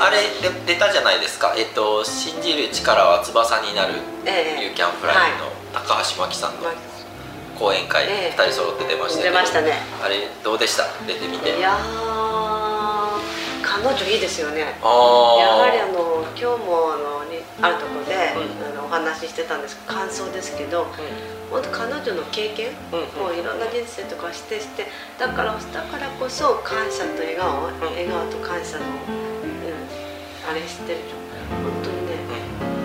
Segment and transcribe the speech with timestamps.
[0.00, 4.62] あれで出たじゃないですか、えっと「信じる力は翼になる」ええ。
[4.64, 6.72] ユーキャンフライの高橋真希さんのま
[7.58, 8.40] 講演会、ええ。
[8.40, 9.82] 2人揃って出ましたけ出どましたね。
[10.02, 10.84] あれどうでした？
[11.06, 11.58] 出てみて。
[11.58, 13.18] いやー
[13.62, 14.78] 彼女いいですよね。
[14.82, 15.38] あー。
[15.40, 18.16] やはりあの今日もあのにあるところで、う
[18.64, 18.78] ん。
[18.78, 20.86] あのお話ししてたんです感想ですけど
[21.50, 24.86] 本当彼女の経験、うんもういろんな人生とかしてして
[25.18, 28.84] だからだからこそ感謝と笑顔、笑顔と感謝の、
[30.58, 30.98] れしてる
[31.48, 32.18] 本当にね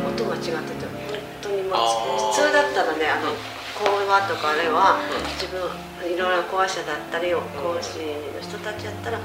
[0.05, 3.37] うん音が違ってて本当にもうあー普通だったらねあのうん。
[3.73, 5.25] 講話とかあれはうん。
[5.33, 5.57] 自分
[6.05, 7.41] いろんな講師だったり講
[7.81, 7.97] 師
[8.31, 9.19] の人たちやったら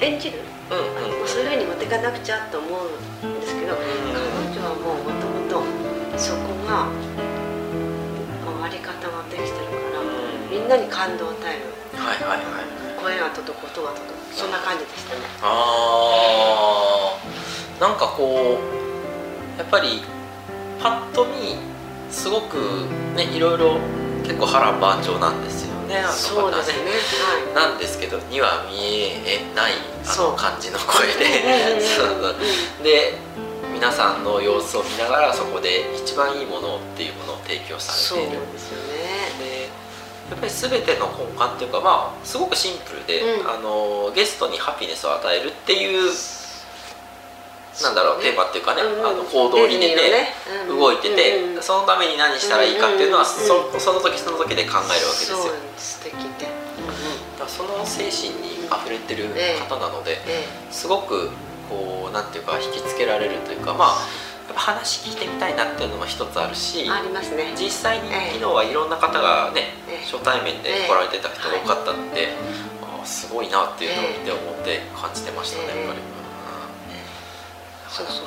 [0.00, 0.40] 演じる。
[0.68, 2.88] そういうふうに持っていかなくちゃと思う
[3.26, 6.88] んですけど、彼女はもうもともとそこが
[8.48, 10.00] 終わり方ができてるから、
[10.50, 11.68] みんなに感動を与える。
[12.00, 12.64] はいはいはい。
[12.96, 14.34] 声が届く音が届く。
[14.34, 15.20] そんな感じでしたね。
[15.42, 17.03] あー
[17.80, 18.58] なんかこ
[19.56, 20.02] うやっぱり
[20.80, 21.56] パッと見
[22.10, 22.56] すごく
[23.16, 23.78] ねいろいろ
[24.22, 26.74] 結構波乱万丈なんですよねあの方そうですね。
[27.54, 27.70] はい。
[27.70, 28.76] なんですけどには見
[29.26, 29.72] えない
[30.06, 31.24] あの感じの声で。
[32.82, 33.18] で
[33.72, 38.40] 皆さんの様子を見ながらそこで一番いいものっていうものを提供されている。
[38.52, 38.94] ですよね。
[39.38, 39.62] で
[40.30, 43.50] やっぱり全ての根幹っていうかまあすごくシンプルで、うん。
[43.50, 46.10] あのゲストにハピネスを与えるっていう
[47.82, 49.06] なんだろう、テーマっていうかね、うんうん。
[49.06, 50.74] あの行動理念でディズニーのね。
[50.74, 50.78] うん。
[50.78, 55.38] 動いてて、うんうんそのために何したらいいかっていうのは、うんうんそその時その時で考えるわけですよ。
[55.78, 56.64] 素敵で。
[57.44, 59.28] からその精神にあふれてる
[59.68, 61.30] 方なので、えすごく
[61.68, 63.88] こうなんていうか引きつけられるというかまあ
[64.48, 67.54] やっぱ話聞いてみたいなっていうのも一つあるしえありますね。
[67.56, 70.04] 実際にええ昨日はいろんな方がね、ええ。
[70.04, 72.28] 初対面で来られてた人が多かったんで、
[72.82, 76.13] ああすごいなっていうのを見て思って感じてましたね、ええやっぱり。
[77.94, 78.26] そうそ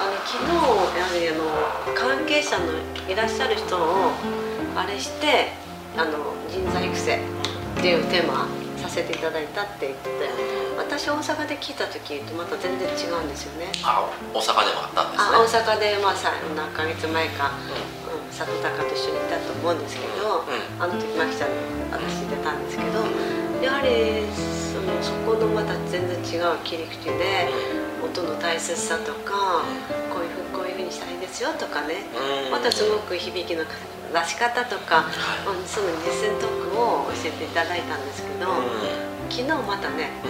[0.00, 0.56] あの昨日
[0.96, 1.44] やはりあの
[1.92, 2.72] 関係者の
[3.04, 4.16] いらっしゃる人を
[4.74, 5.52] あれして
[5.92, 8.48] あの人材育成っていうテーマ
[8.80, 10.24] させていただいたって言ってて
[10.80, 13.68] 私大阪で聞いた時とまた全然違うんですよね。
[13.84, 15.36] あ大阪でもあったんですね。
[15.36, 17.52] あ大阪でまあさ何ヶ月前か、
[18.08, 21.60] うん、佐藤隆と一緒にいたと思うんですけど、うんあの時マキちゃんに
[21.92, 23.04] 私出たんですけど
[23.60, 29.64] やはりそのそこのまた全然違う切り口で音の大切さとか
[30.12, 32.04] こういうふうこういうふうにしたらいいですよとかね。
[32.46, 32.52] うん。
[32.52, 35.06] またすごく響きの出し方とか、
[35.48, 38.46] うんその実践トークを教えていただいたんですけど、
[39.28, 40.28] 昨日またねあ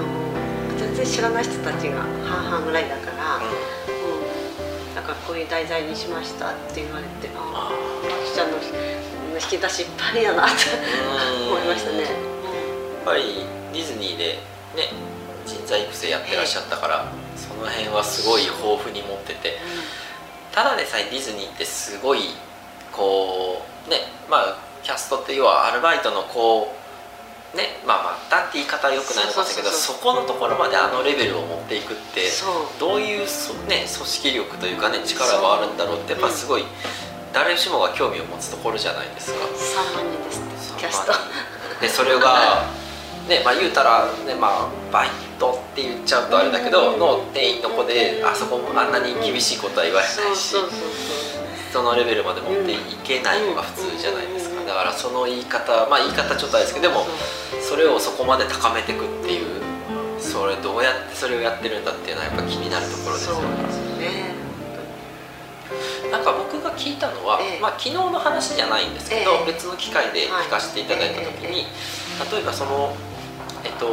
[0.00, 8.56] の全然知らない人たちが半々ぐらいだから、うん、だからこういう題材にしましたって言われてああマキちゃんの
[9.36, 10.52] 引き出しいっぱいやなと
[11.50, 12.02] 思いましたね。
[12.02, 12.12] やっ
[13.04, 14.38] ぱりディズニーで
[14.76, 14.92] ね
[15.56, 17.06] 人材育成やってらっしゃったから、
[17.36, 19.58] その辺はすごい豊富に持ってて。
[20.52, 22.20] ただでさえディズニーってすごい
[22.92, 26.74] こうねまあキャストって要はアルバイトのこ
[27.54, 32.26] うねまあまあなんて言い方はよくないのかもしれないけどそこのところまであのレベルを持っていくって
[32.78, 36.64] どういうそ、ね、組織力というかね力があるんだろうってやっぱすごい
[37.32, 39.38] 誰しもが興味を持つところじゃないですか。
[39.46, 41.12] 3万人ですキャスト。
[41.80, 42.66] でそれが
[43.30, 45.08] ねまあ言うたら、ねまあ、バイ
[45.38, 50.56] トって言っちゃうとあれだけど、うんの店員の子であそこもあんなに厳しいことは言われないし、
[51.72, 57.06] そのレベルまで持っていけないのが普通じゃないですか、うんだからその言い方まあ言い方ちょっとあれですけどでも
[57.60, 59.60] それをそこまで高めていくっていう
[60.20, 63.36] それどうやってそれをやってるんだっていうのはやっぱ気になるところですよ
[63.98, 64.30] ね。
[66.10, 67.60] なんか僕が聞いたのは、ええ。
[67.60, 69.52] まあ、昨日の話じゃないんですけど、ええ。
[69.52, 71.66] 別の機会で聞かせていただいた時に、
[72.32, 72.94] 例えばその
[73.80, 73.88] と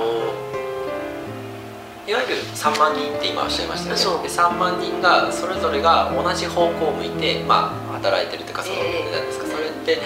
[2.08, 4.24] いわゆる3万人って今おっしゃいましたよね。
[4.24, 10.00] で3万人がそれぞれが同じ方向を向いて、まあ、働いてるというかその、ええなんですかそれって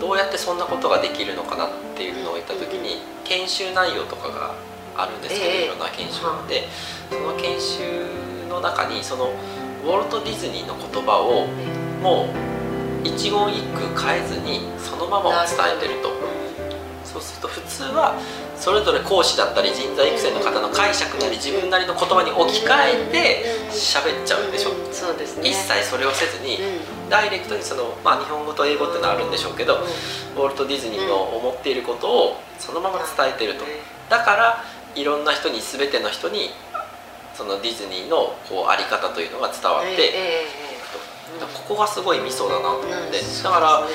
[0.00, 4.54] どうやってそんなことができるのかなっていうのを言った時に研修内容とかが
[4.96, 5.64] あるんですけど、ええ。
[5.64, 6.68] いろんな研修があって
[7.08, 9.32] その研修の中にその
[9.84, 11.46] ウォルト・ディズニーの言葉を
[12.02, 16.29] もう一言一句変えずにそのままを伝えてると
[17.12, 18.14] そうすると普通は
[18.56, 24.70] それぞれ講師だったり人材育成の方の解釈なり自分なりの言葉に置き換えて喋っちゃうんでしょ？
[24.70, 25.48] うんそうですね。
[25.48, 27.10] 一切それをせずにうん。
[27.10, 29.82] ダイレクトにその、まあ、日本語と英語っていうのはあるんでしょうけど
[30.36, 33.64] ウォルト・ディズニーの思っていることをそのまま伝えてると。
[34.08, 34.64] だから
[34.94, 36.50] いろんな人に全ての人に
[37.34, 40.12] そのディズニーのこうあり方というのが伝わって、
[41.40, 43.42] ここがすごいミソだなと思って、うん。
[43.42, 43.88] だから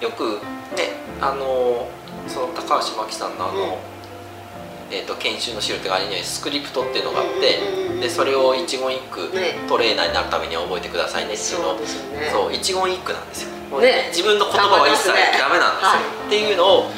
[0.00, 0.40] よく
[0.76, 1.88] ねあの
[2.28, 3.94] その高橋真希さんのあの、うん。
[4.90, 7.58] えー、と研修の資料っていうかあれにはスクリプトっていうのがあって、
[8.00, 9.32] でそれを一言一句
[9.66, 11.78] トレーナーになるために覚えてくださいねっていうのを
[12.30, 16.90] そう一言一句なんですよ、ね、自分の言葉は一切ダメなんですよ、っていうのを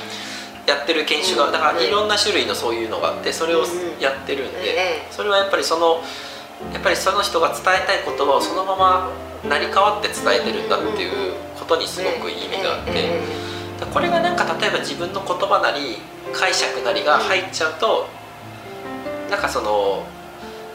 [0.67, 3.65] やってる研修がだからいろんな種類のそういうのがあってそれを
[4.01, 6.03] やってるんでそれはやっぱりその
[6.73, 9.11] やっぱりその人が伝えたい言葉をそのまま
[9.49, 13.21] 成り代わって伝えてるんだっていうことにすごく意味があって
[13.85, 15.99] これがなんか例えば自分の言葉なり
[16.33, 18.09] 解釈なりが入っちゃうと
[19.31, 20.07] なんかその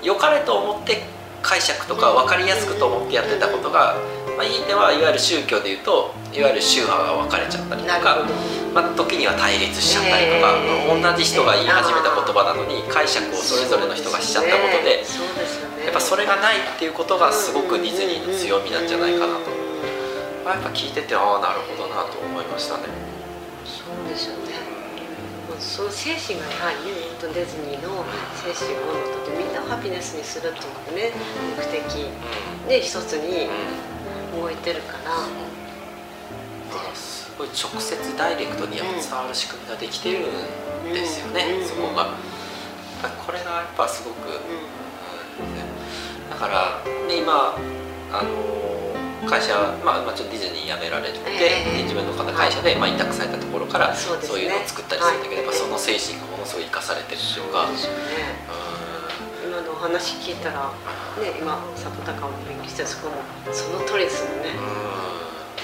[0.03, 1.03] 良かれと思って
[1.41, 3.95] 解釈とか分かりやすくと思ってやってたことが、
[4.37, 8.25] まあ、いいてはいわゆる宗教でいうといわゆる宗派が分かれちゃったりとか、
[8.73, 10.55] まあ、時には対立しちゃったりとか、
[10.87, 15.03] 同じ人が言い始めた言葉なのに解釈をそれぞれの人がしちゃったことで、
[15.83, 19.51] やっぱそれがないっていうことがすごくディズニーの強みなんじゃないかなと、
[20.43, 22.83] まあ、やっぱ聞いててああなるほどなと思いましたね。
[23.65, 24.53] そうですよね。
[25.59, 28.03] その精神がやはりねディズニーの
[28.33, 30.61] 精神をとってみんなをハピネスにするってい
[30.93, 31.13] うね
[31.55, 32.09] 目的
[32.67, 33.47] で一つに
[34.35, 35.11] 動いてるから。
[36.93, 42.13] すごい直接ダイレクトに伝わる仕組みができてるんですよね、そこが。
[43.25, 44.39] これがやっぱすごく、
[46.29, 47.55] だから、ね、今
[48.11, 48.70] あの
[49.27, 49.53] 会社、
[49.83, 57.67] まあ、まあちょっとディズニー辞められて、えー、自分の方会社で、まあ、委託されたところからそう,、いうのを作ったりするんだけど、はい、その精神がものすごい生かされてるというか。
[59.43, 60.71] 今のお話聞いたら、
[61.19, 63.15] ね、今サポタカも勉強してそこも
[63.51, 64.55] その通りですもんね。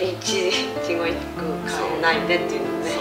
[0.01, 2.91] 一一語一句変えないでっていうのね。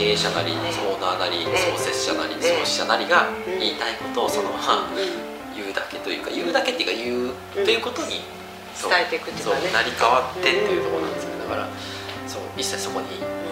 [0.00, 4.88] 経営者なり、オーナーなり、創設者なり、創始者なりが言いたいことをそのまま
[5.54, 8.22] 言うだけというか言うだけっていうか言うということに
[8.76, 9.70] 伝えていくっていうかね。
[9.72, 11.38] 成り代わってっていうところなんですよ。
[11.38, 11.68] だから
[12.26, 13.08] そう一切そこに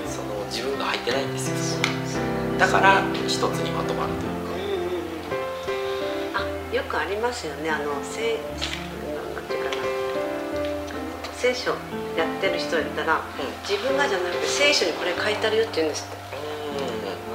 [0.07, 1.83] その自分が入ってないんですよ。
[2.59, 4.39] だから一つにまとまるという
[6.35, 6.43] か。
[6.43, 7.71] あよくありますよね。
[7.71, 8.39] あのせ
[9.15, 9.83] なんていうかな。
[11.39, 11.71] 聖書
[12.17, 13.23] やってる人やったら、うん、
[13.63, 16.37] 自分がじゃなくて聖書にこれ書いてあるよって言うんですって、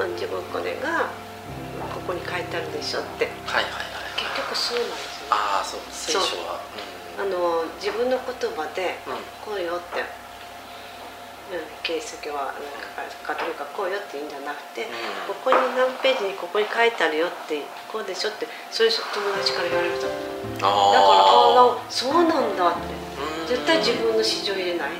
[0.03, 1.07] うん、自分これが
[1.79, 3.31] ここに書いてあるでしょって。
[3.47, 5.79] はいはいはい、結局そうなんですよ、ね、ああそう。
[5.89, 6.62] 聖書は、うん、
[7.17, 8.97] あの自分の言葉で、
[9.45, 10.01] こうよって
[11.83, 14.87] 形跡はなんかかというかこうよって言うんじゃなくて、
[15.27, 17.61] ここに何ページにここに書いてあるよって
[17.91, 19.03] こうでしょってそういう友
[19.37, 20.17] 達から言われるとだか
[20.65, 23.03] らああそうなんだって
[23.47, 24.91] 絶対自分の市場入れない、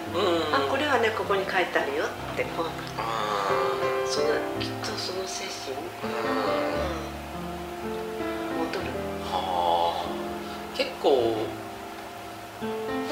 [0.53, 2.69] あこれはねここに書いてあるよってこう
[4.05, 4.27] その
[4.59, 5.73] きっとその精神、
[8.53, 8.85] 戻る。
[9.31, 10.77] はあ。
[10.77, 11.45] 結構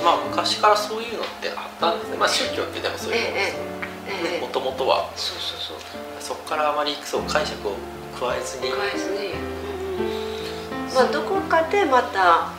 [0.03, 2.18] まあ昔からそういうのってあったんですね。
[2.18, 5.09] まあ宗教ってでもそういうものですもともとは。
[5.15, 5.77] そうそうそう。
[6.19, 7.75] そこからあまりそう解釈を
[8.19, 8.71] 加えずに。
[8.71, 12.50] 加えずに、うん、まあどこかでまた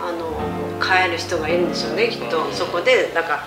[0.00, 0.38] あの
[0.84, 3.44] 変える人がいるんでしょうねきっと、そこでなんか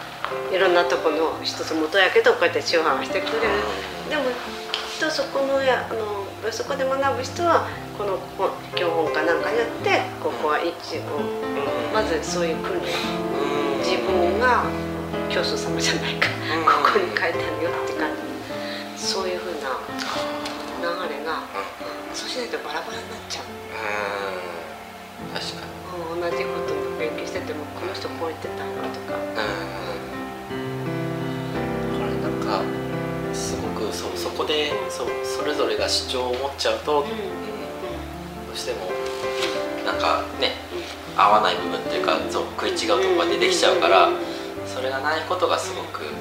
[0.51, 3.39] いろんなとこの一つ元やけどこうやって中販してくれる、
[4.09, 4.23] でも
[4.71, 7.67] きっとそこのやあのそこで学ぶ人は
[7.97, 8.17] この
[8.75, 11.21] 教本かなんかによってここは一応
[11.93, 12.89] まずそういう訓練
[13.79, 14.63] 自分が
[15.29, 16.27] 教祖様じゃないか
[16.65, 18.21] ここに書いてあるよって感じ。
[18.97, 19.77] そういうふうな
[20.81, 21.43] 流れが
[22.13, 23.45] そうしないとバラバラになっちゃう。
[25.33, 25.71] 確かに。
[26.21, 29.15] 同じことを勉強しててもこの人こう言ってたなとか。
[30.51, 31.00] うん、
[33.91, 37.09] すごくそそこでそうそれぞれが主張を持っちゃうと、うん、うん、
[38.47, 38.89] どうしても
[39.85, 40.53] なんかね、
[41.17, 44.09] 合わない部分っていうかそう食い違うところが出てきちゃうから、
[44.67, 46.11] それがないことがすごく、うん、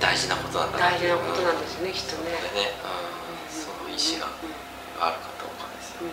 [0.00, 2.30] 大事なことなんだ大事なことなんですね、きっとね。
[2.32, 4.32] ね、うん、その意思が
[5.06, 6.12] あるかどうかですよね。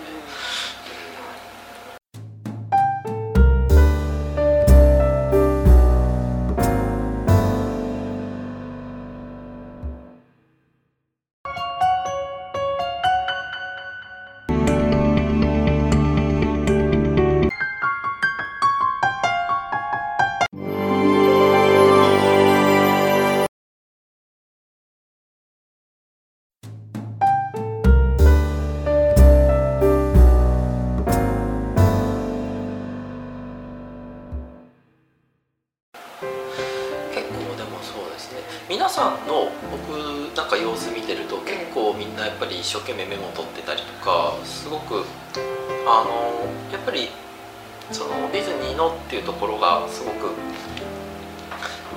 [42.67, 45.05] 一生懸命メモ取ってたりとかすごく
[45.88, 47.09] あのやっぱり
[47.91, 50.31] そのディズニーのっていうところがすごく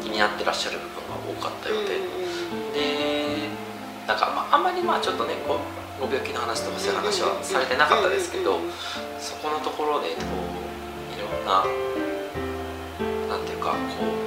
[0.02, 1.98] 気になってらっしゃる部分が多かったようで、
[2.78, 3.48] で
[4.06, 5.58] なんか、まあ、あんまりまあちょっとねこ
[5.98, 8.60] うご病気の話とかそういう話はされてなかったですけど
[9.18, 11.64] そこのところでこういろんな
[13.26, 14.19] なんていうかこう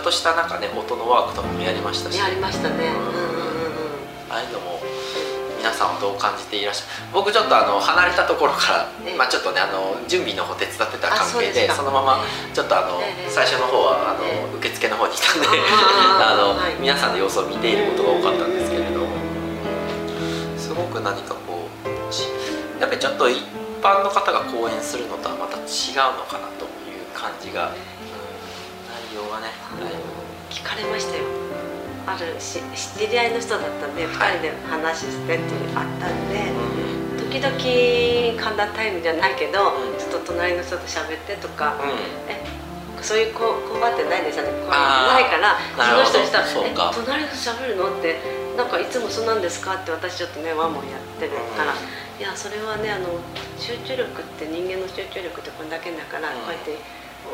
[0.00, 2.18] っとしたなんかね音のワークとかもやりましたし。
[2.18, 2.90] やりましたね、
[4.28, 4.80] ああいうのも
[5.58, 7.12] 皆さんはどう感じていらっしゃる？
[7.12, 14.24] 僕ちょっとあの離れたところから、まあ、ちょっとねあの準備の方手伝ってた関係でそのままちょっとあの、最初の方はあの、
[14.56, 19.04] 受付の方にいたんで あの、皆さんの様子を見ていることが多かったんですけれど
[20.56, 23.36] すごく何かこうやっぱりちょっと一
[23.82, 27.72] 般の方が講演するのとはまた違うのかなという感じが、
[29.12, 29.46] うん、内容がね
[30.50, 31.24] 聞かれましたよ。
[32.06, 35.44] あるし知り合いの人だったんで、2人で話してって
[35.76, 36.50] あったんで、
[37.18, 41.76] 時々寒暖タイムじゃないけど、ちょっと隣の人と喋ってとか、
[42.26, 42.42] え
[43.02, 48.20] そういう工場ってないですよねないからその人にしたら「え隣と喋るの?」って
[48.56, 53.08] 「なんかいつもそうなんですか?」って私ちょっとねワンモンやってるから、いやそれはねあの
[53.58, 56.76] 集中力って人間の集中力ってこれだけだから、こうやって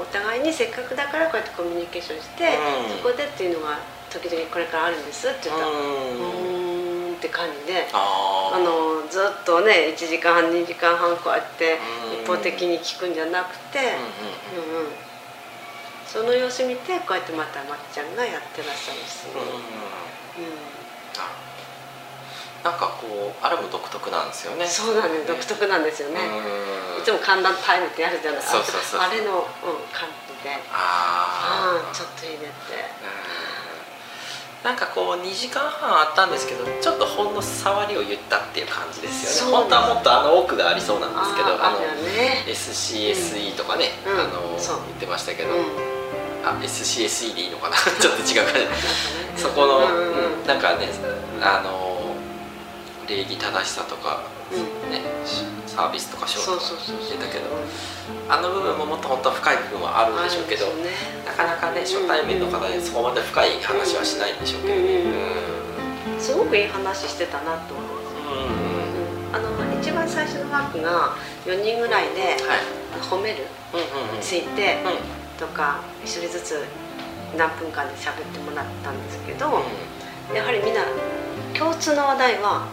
[0.01, 2.59] お互いにせっかくだからこうやってコミュニケーションして、
[2.99, 3.79] そこでっていうのが
[4.11, 11.79] 時々これからあるんですって言ったら「うん」って感じであのずっとね1時間半2時間半こうやって
[12.23, 14.89] 一方的に聞くんじゃなくてうんうん
[16.07, 20.06] その様子見てこうやってまたまっちゃんがやってらっしゃるし、うん、
[22.67, 24.67] なんかこうあれも独特なんですよね。
[24.67, 26.19] そうなんです、ね、独特なんですよね。
[26.99, 30.51] いつも寒暖タイムってやるじゃないですかあれの、うん、感じで。
[30.75, 32.51] ああちょっと入れて。
[34.65, 39.57] なんかこう2時間半あったんですけどちょっとほんの触りを言ったっていう感じですよね。
[39.63, 45.63] 本当はもっとあの奥がありそうなんですけどあの、ね、SCSE とかね、うん、あの言ってましたけど、うん。
[46.43, 47.77] あ SCSE でいいのかな？
[48.03, 48.75] ちょっと違う感
[49.37, 50.91] じ そこの、うん、なんかね
[51.41, 51.96] あの
[53.09, 54.23] 礼儀正しさとか、
[54.53, 55.03] うん、ね
[55.67, 57.51] サービスとかショーとか言ってたけど
[58.29, 60.91] あの部分ももっと本当は深い部分はあるんでしょうけど、ね、
[61.25, 64.75] なかなかね初対面の方でそこまで深い話はしないんでしょうけど。
[64.75, 64.83] ね、
[66.15, 67.97] うん、すごくいい話してたなと思う、
[69.31, 72.37] うん、あの一番最初のワークが4人ぐらいで
[73.11, 73.47] 褒める。
[73.75, 74.79] について、
[75.39, 76.65] とか1人ずつ
[77.37, 79.63] 何分間で喋ってもらったんですけど、
[80.35, 80.83] やはりみんな
[81.55, 82.67] 共通の話題は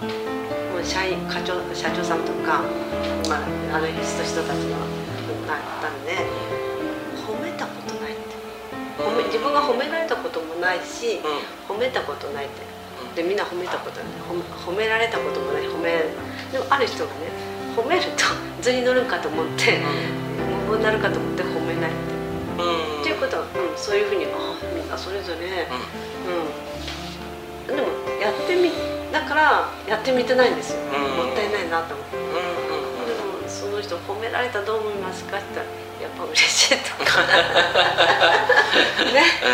[0.74, 2.62] もう社員課長社長さんとか、
[3.30, 4.78] まあ、あの人人たちの
[5.46, 6.26] だったんで
[7.28, 8.34] 褒めたことないって。
[8.98, 11.20] 褒め自分が褒められたこともないし、
[11.68, 12.62] 褒めたことないって。
[13.16, 14.10] でみんな褒めたことない。
[14.66, 15.64] 褒められたこともない。
[15.64, 16.10] 褒め
[16.52, 17.30] でもある人がね
[17.76, 18.26] 褒めると
[18.62, 19.80] 図に乗るかと思って
[20.62, 22.14] 無謀になるかと思って褒めないって。
[23.02, 25.50] っていうことは、うん、そういうふうにあみんなそれぞれ、うん、
[27.68, 27.80] でも
[28.22, 28.72] やってみ
[29.12, 32.32] だからやってみてないんですよ、もったいないなと思って、でも
[33.48, 37.22] その人褒められたどう思いますかって言ったらやっぱ嬉しいとか
[39.14, 39.24] ね。
[39.44, 39.48] うん。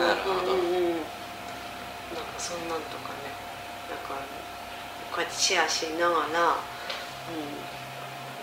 [0.00, 0.58] なるほど、な
[2.20, 3.32] んかそんなんとかね。
[3.88, 4.12] なんか
[5.10, 6.22] こうやってシェアしながら、うん、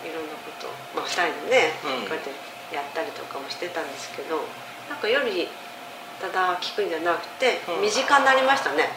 [0.09, 2.31] いろんなこと、まあ、2人でね、こうやって
[2.73, 4.43] やったりとかもしてたんですけど
[4.89, 5.47] なんかより
[6.21, 8.89] ただ聞くんじゃなくて身近になりましたね。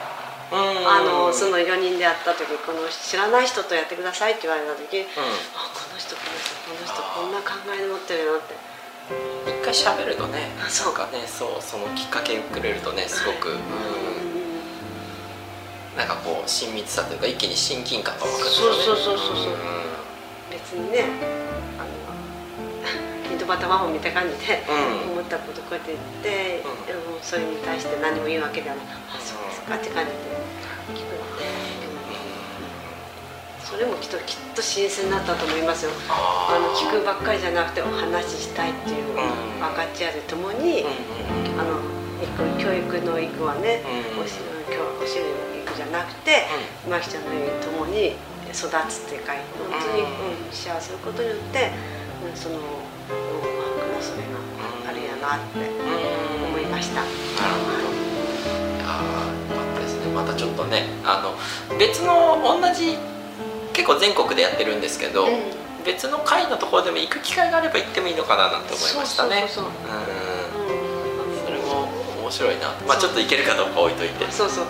[0.51, 8.55] あのその4人でやった時この知らない人とやってくださいって言われた時、うん、あこの人この人この人こんな考え持ってるよって。
[9.47, 10.95] 一回喋るとねそう。
[10.95, 13.59] かねそうそのきっかけくれるとねすごく、うん、
[15.97, 19.57] なんかこう親密さというか一気に親近感が分かる、ね、そうそうそうそうそう、
[20.51, 21.48] 別にね
[23.49, 24.61] バタマホみたいな感じで
[25.11, 26.63] 思ったことこうやって言って、
[26.93, 30.37] うん、それに対して何も言うわけではない「あそうですか」って感じで
[30.93, 31.45] 聞くので、
[33.65, 35.91] それもきっときっと新鮮だったと思いますよ。
[36.09, 40.85] あの聞くばっかりじゃなくてお話ししたいっていう分かち合いともに、
[41.59, 41.81] あの
[42.59, 43.83] 教育の育はね、
[44.21, 44.41] おし
[45.01, 45.27] おしの
[45.65, 46.47] 育じゃなくて、
[46.89, 48.17] まきちゃんの言うともに
[48.53, 51.71] 育つっていうか本当に、うん、幸せることによって、
[52.25, 52.57] うん、その
[53.15, 54.39] ワークのそれが
[54.89, 55.71] あるやなって
[56.45, 57.03] 思いました。
[57.03, 57.13] なる
[57.65, 57.89] ほど。
[58.85, 60.13] ああ、よかったですね。
[60.13, 62.99] またちょっとね、あの別の同じ
[63.73, 69.47] 結構全国でやってるんですけど、うん、別の会のところでも行く機会があれば行ってもいいのかななんて思いましたね。
[69.49, 69.97] そうそうそう
[71.45, 71.45] うん。
[71.45, 71.89] それも
[72.23, 72.75] 面白いな。
[72.87, 74.31] まあちょっと行けるかどうか置いといて。
[74.31, 74.67] そうそう。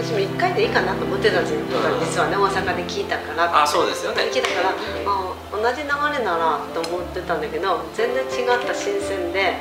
[0.00, 1.66] 私も1回でいいかなと思ってたんですよ、うん、
[2.00, 9.54] 実はね大阪で聞いたからあそうですよね聞いたから、あ同じ流れならと思ってたんだけど全然違った新鮮で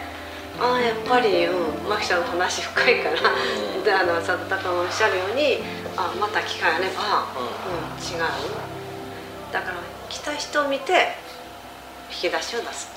[0.60, 3.16] ああやっぱり、うん、マキちゃんの話深いから、
[3.78, 5.60] うん、であの佐田君おっしゃるように
[5.96, 8.24] あまた機会あれば、うん、違う。
[9.52, 9.78] だから
[10.10, 11.16] 来た人を見て
[12.12, 12.92] 引き出しを出す、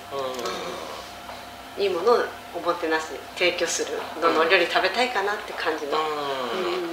[1.78, 2.16] うん、いいものを
[2.54, 3.06] おもてなし
[3.36, 3.98] 提供する。
[4.20, 5.92] どの料理食べたいかなって感じの。
[5.92, 6.91] うん